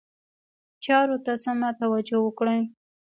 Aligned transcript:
چارو 0.83 1.17
ته 1.25 1.33
سمه 1.43 1.69
توجه 1.81 2.17
وکړي. 2.21 2.59